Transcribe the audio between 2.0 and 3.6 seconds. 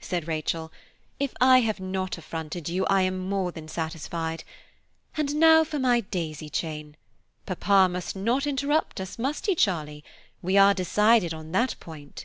affronted you, I am more